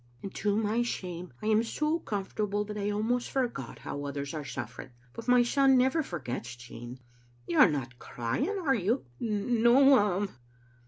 [0.23, 4.43] "And, to my shame, I am so comfortable that I almost forgot how others are
[4.43, 4.89] suffering.
[5.13, 6.97] But my son never forgets, Jean.
[7.45, 10.29] You are not crying, are you?" "No, ma'am."